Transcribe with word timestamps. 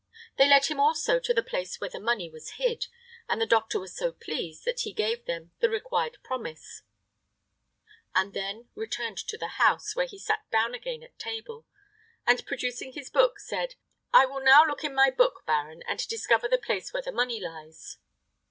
They 0.35 0.49
led 0.49 0.65
him 0.65 0.79
also 0.79 1.19
to 1.19 1.31
the 1.31 1.43
place 1.43 1.79
where 1.79 1.91
the 1.91 1.99
money 1.99 2.27
lay 2.27 2.39
hid, 2.55 2.87
and 3.29 3.39
the 3.39 3.45
doctor 3.45 3.79
was 3.79 3.95
so 3.95 4.11
pleased 4.11 4.65
that 4.65 4.79
he 4.79 4.93
gave 4.93 5.25
them 5.25 5.51
the 5.59 5.69
required 5.69 6.17
promise, 6.23 6.81
and 8.15 8.33
then 8.33 8.67
returned 8.73 9.19
to 9.19 9.37
the 9.37 9.61
house, 9.61 9.95
where 9.95 10.07
he 10.07 10.17
sat 10.17 10.49
down 10.49 10.73
again 10.73 11.03
at 11.03 11.19
table, 11.19 11.67
and, 12.25 12.47
producing 12.47 12.93
his 12.93 13.11
book, 13.11 13.37
said: 13.39 13.75
"I 14.11 14.25
will 14.25 14.41
now 14.43 14.65
look 14.65 14.83
in 14.83 14.95
my 14.95 15.11
book, 15.11 15.43
baron, 15.45 15.83
and 15.87 15.99
discover 16.07 16.47
the 16.47 16.57
place 16.57 16.91
where 16.91 17.03
the 17.03 17.11
money 17.11 17.39
lies." 17.39 17.99